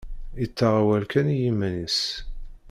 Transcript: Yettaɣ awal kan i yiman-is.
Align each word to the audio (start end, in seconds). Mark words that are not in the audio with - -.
Yettaɣ 0.41 0.73
awal 0.81 1.03
kan 1.11 1.27
i 1.33 1.37
yiman-is. 1.41 1.99